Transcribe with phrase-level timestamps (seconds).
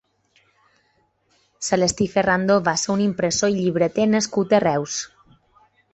[1.67, 4.97] Celestí Ferrando va ser un impressor i llibreter nascut a Reus.